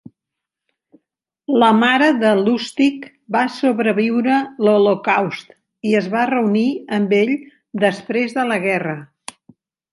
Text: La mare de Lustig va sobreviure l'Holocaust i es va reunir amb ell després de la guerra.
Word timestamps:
La 1.63 1.67
mare 1.81 2.07
de 2.23 2.31
Lustig 2.39 3.05
va 3.37 3.43
sobreviure 3.59 4.39
l'Holocaust 4.65 5.55
i 5.91 5.95
es 6.03 6.11
va 6.17 6.27
reunir 6.35 6.67
amb 7.01 7.17
ell 7.23 7.37
després 7.89 8.39
de 8.41 8.51
la 8.55 8.63
guerra. 8.69 9.01